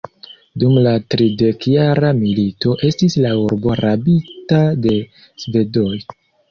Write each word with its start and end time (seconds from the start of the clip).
Dum 0.61 0.71
la 0.85 0.93
tridekjara 1.15 2.09
milito 2.23 2.75
estis 2.91 3.19
la 3.27 3.37
urbo 3.45 3.79
rabita 3.85 4.65
de 4.89 5.01
svedoj. 5.45 5.91